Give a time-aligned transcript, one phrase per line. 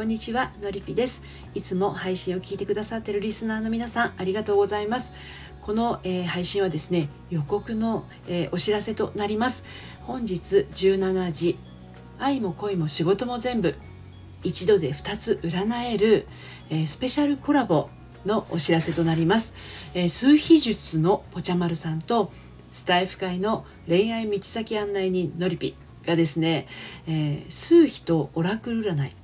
[0.00, 1.20] こんにちはのりぴです。
[1.54, 5.12] いつも配信を聞いてくださっているリスナーの皆さんありがとうございます。
[5.60, 9.62] この、えー、配信はですね予告の、えー、お知らせとなります。
[10.04, 11.58] 本日17時
[12.18, 13.74] 愛も恋も仕事も全部
[14.42, 16.26] 一度で2つ占える、
[16.70, 17.90] えー、スペシャルコラボ
[18.24, 19.52] のお知らせとなります、
[19.92, 22.32] え数秘術のぽちゃまるさんと
[22.72, 26.66] スタイフ界の恋愛道先案内人のりぴがですね、
[27.06, 29.19] えー、数秘とオラクル占い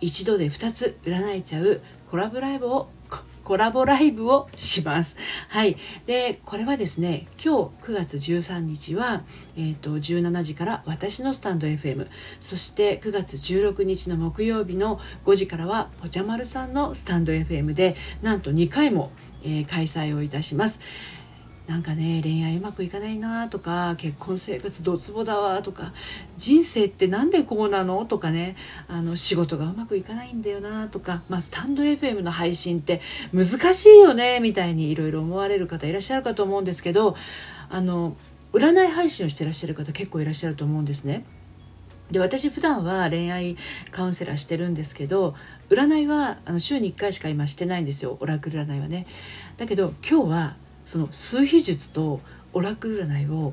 [0.00, 1.80] 一度で2つ占えちゃう
[2.10, 2.88] コラボライブを
[3.48, 5.16] コラボライブをします。
[5.48, 5.78] はい。
[6.04, 9.22] で、これはですね、今日9月13日は、
[9.56, 12.08] えっ、ー、と、17時から私のスタンド FM、
[12.40, 20.82] そして9月16日の木曜日の5時からは、ぽちゃまるさんのスタンド FM で、なんと2回も、えー、開催をいたします。
[21.68, 25.92] なんかね恋愛うまくいかないなとか結婚生活ドツボだわとか
[26.38, 28.56] 人生って何でこうなのとかね
[28.88, 33.02] あの仕事がうまくいかないんだよなとか、まあ、スタンド FM の配信って
[33.34, 37.16] 難しいよねみたいにいろいろ思われる方いらっしゃるかと思うんですけど
[37.68, 38.16] あの
[38.54, 41.26] 占い配信をしてらっしゃる方結構いらっしゃると思うんですね。
[42.10, 43.58] で私普段は恋愛
[43.90, 45.34] カウンセラーしてるんですけど
[45.68, 49.06] 占いはあの週に1回しか今してないんですよオラクル占いはね。
[49.58, 50.56] だけど今日は
[50.88, 52.22] その数秘術と
[52.54, 53.52] オラクル占いを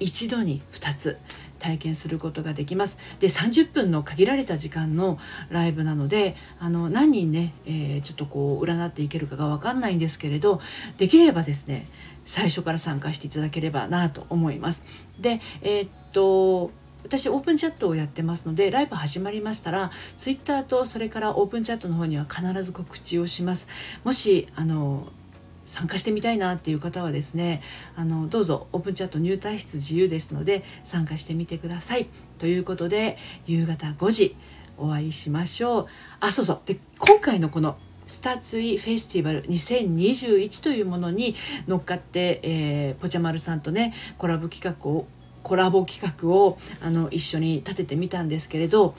[0.00, 1.16] 一度に2つ
[1.60, 2.98] 体験することができます。
[3.20, 5.16] で30分の限られた時間の
[5.48, 10.60] ライブなのであの何人ね、えー、ちょっとこう占っていけるかが分かんないんですけれど
[10.98, 11.86] できればですね
[12.24, 14.84] 最初から参加していただければなと思います。
[15.20, 16.72] でえー、っと
[17.04, 23.68] 私オープンチャットをやってますのでライブ始まりましたらツイッターとそれからオープンチャットの方には必ず告知をします。
[24.02, 25.06] もしあの
[25.66, 27.62] 参加してみたいなっていう方はですね
[27.96, 32.08] あのどうぞオープンチャット入退室自由ですので参加してみてください。
[32.38, 34.36] ということで夕方5時
[34.76, 35.86] お会いしましょう。
[36.20, 36.60] あそうそう。
[36.66, 41.34] で今回のこのスタツイフェスティバル2021というものに
[41.66, 45.06] 乗っかって、えー、ぽちゃまるさんとねコラボ企画を
[45.42, 48.94] コラボ企画をあの一緒に立ててみたんですけれど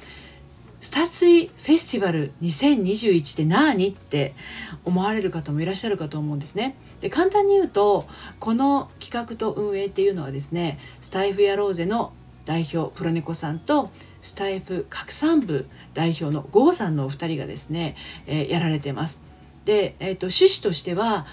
[0.84, 3.88] スタツイフェスティバル2021って何？
[3.88, 4.36] って
[4.84, 6.76] 思われる方もいらっしゃるかと思うんですね。
[7.00, 8.06] で簡単に言うと
[8.42, 12.12] この企画と運営っていうのはですねスタイフやローゼの
[12.46, 17.96] 代表プロネコさんとスタイフ拡散部代表のゴーさんのお二人がですね、
[18.28, 19.22] えー、やられてます。
[19.64, 21.26] で、えーと、趣旨としては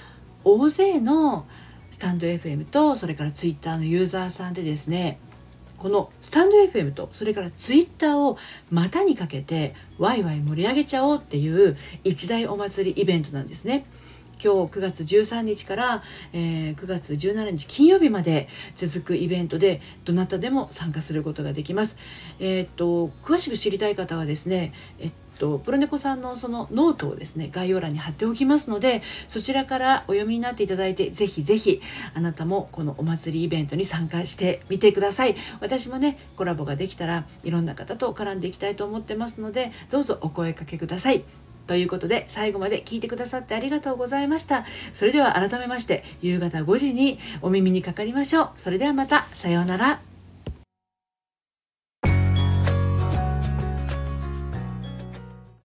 [0.44, 1.44] 大勢の
[1.91, 5.19] スタンド FM とそれからツイッターのユーザーさんでですね
[5.81, 8.37] このスタンド FM とそれからツイッターを
[8.71, 13.87] 股にかけてワイワイ盛り上げちゃおうっていう一大お祭りイベントなんですね。
[14.43, 16.03] 今日9月13日から、
[16.33, 21.97] えー、9月17日金曜日まで続くイベントでどなたでも参加することができます。
[22.41, 31.81] えー、っと詳しく知りたい方はですね、えっとプロネコさんのそのノートをですね概要欄に貼っておきますのでそちらからお読みになっていただいてぜひぜひ
[32.15, 35.34] あなたもこのお祭りイベントに参加してみてください。
[35.61, 41.25] 私もねコラボができたらいろんな方と絡んでいきたいと思ってますのでどうぞお声かけください。
[41.67, 44.67] ということで最後まで聞いてくださってありがとうございました。
[44.93, 48.50] それでは改めまして夕方5時にお耳にかかりましょう。
[48.56, 50.09] それではまたさようなら。